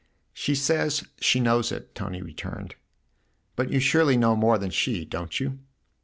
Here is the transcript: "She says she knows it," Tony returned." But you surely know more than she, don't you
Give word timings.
"She 0.33 0.55
says 0.55 1.03
she 1.19 1.39
knows 1.39 1.71
it," 1.71 1.93
Tony 1.93 2.23
returned." 2.23 2.73
But 3.55 3.69
you 3.69 3.79
surely 3.79 4.17
know 4.17 4.35
more 4.35 4.57
than 4.57 4.71
she, 4.71 5.05
don't 5.05 5.39
you 5.39 5.59